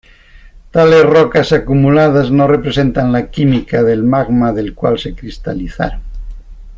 [0.71, 6.01] Tales rocas acumuladas no representan la química del magma del cual se cristalizaron.